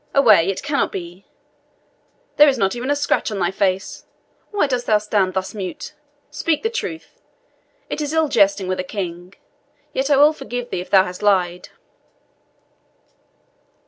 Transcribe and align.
"Away, 0.15 0.47
it 0.49 0.63
cannot 0.63 0.91
be. 0.91 1.27
There 2.37 2.47
is 2.49 2.57
not 2.57 2.75
even 2.75 2.89
a 2.89 2.95
scratch 2.95 3.29
on 3.29 3.37
thy 3.37 3.51
face. 3.51 4.07
Why 4.49 4.65
dost 4.65 4.87
thou 4.87 4.97
stand 4.97 5.35
thus 5.35 5.53
mute? 5.53 5.93
Speak 6.31 6.63
the 6.63 6.71
truth 6.71 7.21
it 7.87 8.01
is 8.01 8.11
ill 8.11 8.27
jesting 8.27 8.67
with 8.67 8.79
a 8.79 8.83
king; 8.83 9.35
yet 9.93 10.09
I 10.09 10.17
will 10.17 10.33
forgive 10.33 10.71
thee 10.71 10.81
if 10.81 10.89
thou 10.89 11.03
hast 11.03 11.21
lied." 11.21 11.69